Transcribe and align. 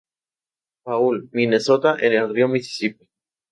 Paul, 0.83 1.29
Minnesota 1.31 1.95
en 1.99 2.11
el 2.13 2.33
Río 2.33 2.47
Misisipi. 2.47 3.07